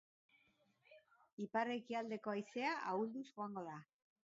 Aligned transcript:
Ipar-ekialdeko 1.45 2.33
haizea 2.35 2.73
ahulduz 2.95 3.25
joango 3.31 3.67
da. 3.71 3.79